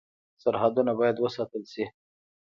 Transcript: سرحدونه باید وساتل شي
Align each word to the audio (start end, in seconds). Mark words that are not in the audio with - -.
سرحدونه 0.43 0.91
باید 0.99 1.17
وساتل 1.19 1.63
شي 1.73 1.83